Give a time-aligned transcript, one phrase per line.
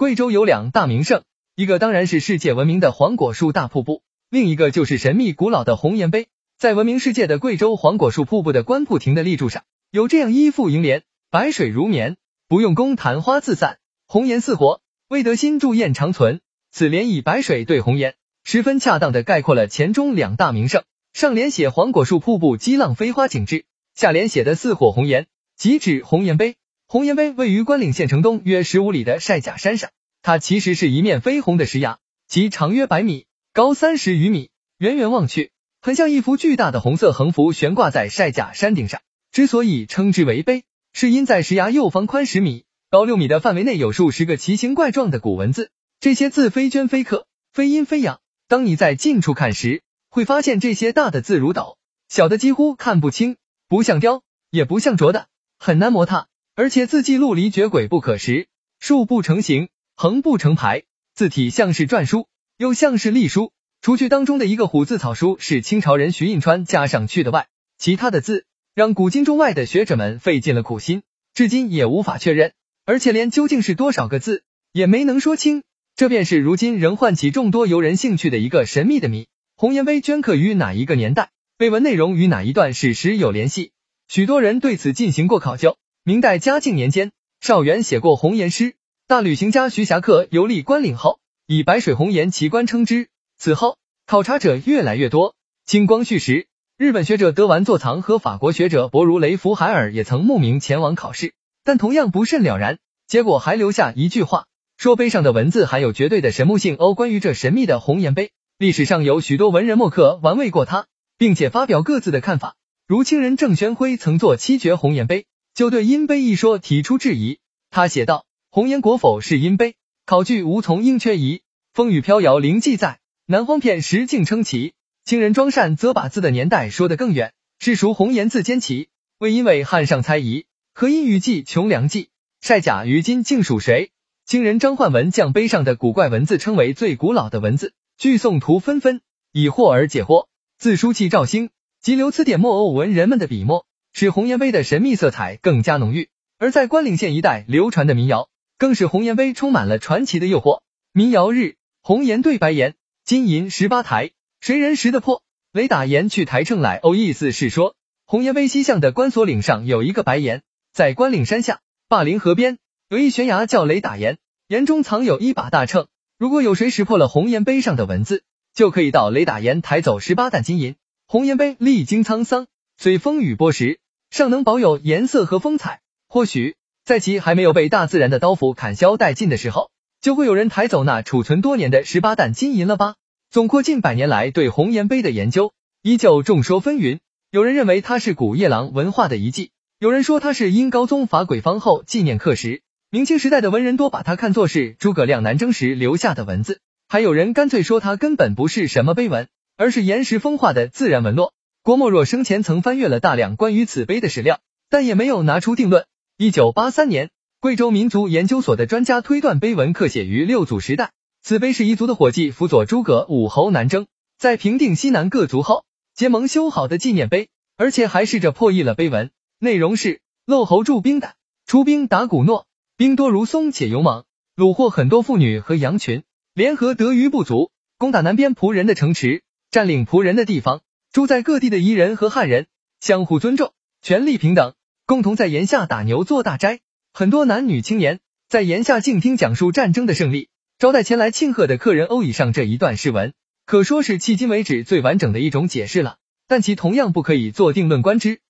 [0.00, 1.24] 贵州有两大名胜，
[1.54, 6.28] 一个当然是世界闻名的黄果树大瀑布，另一个就是神秘古老的红岩碑。
[6.58, 12.16] 在闻名世界的贵州黄果树瀑布的观瀑亭的立柱上，有这样一副楹联：白水如绵，
[12.48, 13.74] 不用功昙花自散；
[14.06, 16.40] 红颜似火，未得心祝燕长存。
[16.72, 20.82] 此联以白水对红颜，十分恰当的概括了前中两大名胜。
[21.12, 25.26] 上联写黄果树瀑布激浪飞花景致，下联写的似火红颜，
[25.58, 26.56] 即指红岩碑。
[26.92, 29.90] 红岩碑位于关岭县城东约十五里的晒甲山上，
[30.22, 34.50] 它其实是一面绯红的石崖，其长约百米，高三十余米。
[34.76, 39.02] 远远望去，很像一幅巨大的红色横幅悬挂在晒甲山顶上。
[39.30, 48.18] 之所以称之为碑，是因在石崖右方宽十米、高六米的范围内有数十个奇形怪状的古文字，这些字非隽非刻，非阴非阳。
[48.48, 51.78] 当你在近处看时，会发现这些大的字如斗，
[52.08, 53.36] 小的几乎看不清，
[53.68, 56.26] 不像雕，也不像琢的，很难磨它。
[56.60, 58.46] 而且字迹陆离绝诡不可识，
[58.78, 60.82] 竖不成形，横不成排，
[61.14, 62.28] 字体像是篆书，
[62.58, 63.54] 又像是隶书。
[63.80, 68.44] 除去当中的一个虎字草书是清朝人徐印川加上去的外，其他的字
[68.74, 72.52] 让古今中外的学者们费尽了苦心，至今也无法确认。
[72.84, 75.62] 而且连究竟是多少个字也没能说清，
[75.96, 79.28] 这便是如今仍唤起众多游人兴趣的一个神秘的谜。
[79.56, 81.30] 红岩碑镌刻于哪一个年代？
[81.56, 83.72] 碑文内容与哪一段史实有联系？
[84.08, 85.78] 许多人对此进行过考究。
[86.02, 88.74] 明代嘉靖年间，邵元写过红岩诗。
[89.06, 93.08] 大旅行家徐霞客游历关岭后，以白水红岩奇观称之。
[93.36, 95.34] 此后，考察者越来越多。
[95.66, 96.46] 清光绪时，
[96.78, 101.34] 日本学者德丸作藏和法国学者博如雷福海尔也曾慕名前往考试，
[101.64, 102.78] 但同样不甚了然。
[103.06, 104.46] 结果还留下一句话，
[104.78, 106.76] 说碑上的文字含有绝对的神秘性。
[106.78, 110.86] 哦，关于这神秘的红岩碑，历史上有许多文人墨客玩味过它，
[111.18, 112.56] 并且发表各自的看法。
[112.86, 115.26] 如清人郑玄辉曾作七绝红岩碑。
[115.54, 117.38] 就对阴碑一说提出质疑。
[117.70, 119.74] 他写道：“红颜国否是阴碑？
[120.06, 121.42] 考据无从应缺疑。
[121.72, 124.74] 风雨飘摇灵记载，南荒片石径称奇。
[125.04, 128.88] 清人庄善则把字的年代说得更远，是属红颜字兼奇。
[129.18, 132.08] 为因为汉上猜疑，何因雨季穷良记
[132.40, 133.92] 晒甲于今竟属谁？
[134.26, 137.72] 清人张焕文将碑上的古怪文字称为最古老的文字。
[137.98, 139.00] 据宋图纷纷，
[139.32, 140.26] 以惑而解惑。
[140.58, 141.50] 字书气兆兴，
[141.80, 146.08] 即留词点墨偶文人们的笔墨。”使红岩碑的神秘色彩更加浓郁，
[146.38, 148.28] 而在关岭县一带流传的民谣，
[148.58, 150.60] 更使红岩碑充满了传奇的诱惑。
[150.92, 152.74] 民谣日：红岩对白岩，
[153.04, 155.22] 金银十八台，谁人识得破？
[155.52, 156.78] 雷打岩去台秤来。
[156.82, 157.74] 哦，意思是说，
[158.06, 162.58] 红岩碑西向的关索岭上有一个白岩，在关岭山下霸陵河边
[162.88, 168.22] 有一悬崖叫雷打岩，岩中藏有一把大秤，如果有谁识破了红岩碑上的文字，
[168.54, 170.76] 就可以到雷打岩抬走十八担金银。
[171.06, 172.46] 红岩碑历经沧桑。
[172.82, 173.76] 虽风雨剥蚀，
[174.08, 175.82] 尚能保有颜色和风采。
[176.08, 179.70] 或许在其还没有被大自然的刀斧砍削殆尽的时候，
[180.00, 182.94] 就会有人抬走那储存多年的十八担金银了吧？
[183.30, 185.52] 总括近百年来对红岩碑的研究，
[185.82, 187.00] 依旧众说纷纭。
[187.30, 192.62] 有人认为它是古夜郎文化的遗迹，有人说它是殷高宗伐鬼方后纪念刻石。
[192.90, 201.34] 明清时代的文人多把它看作是诸葛亮南征时留下的文字，还有人干脆说它根本不是什么碑文，而是岩石风化的自然纹络。
[201.70, 205.86] 郭沫若生前曾翻阅了大量关于此碑的史料，但也没有拿出定论。
[206.16, 210.90] 一九八三年，贵州民族研究所的专家推断碑文刻写于六祖时代，
[211.22, 213.86] 此碑是彝族的伙计辅佐诸葛武侯南征，
[214.18, 215.64] 在平定西南各族后
[215.94, 221.14] 结盟修好的纪念碑，而且还试着破译了碑文，内容是：漏侯驻兵胆，
[221.46, 224.02] 出兵打古诺，兵多如松且勇猛，
[224.34, 226.02] 虏获很多妇女和羊群，
[226.34, 229.22] 联合得余部族，攻打南边仆人的城池，
[229.52, 230.62] 占领仆人的地方。
[230.92, 232.48] 住在各地的彝人和汉人
[232.80, 234.54] 相互尊重，权力平等，
[234.86, 236.58] 共同在檐下打牛做大斋。
[236.92, 241.86] 很多男女青年在檐下静听讲述战争的胜利，招待前来庆贺的客人。
[241.86, 243.12] 欧以上这一段诗文，
[243.46, 245.98] 可说是迄今为止最完整的一种解释了。
[246.26, 248.20] 但其同样不可以做定论观之。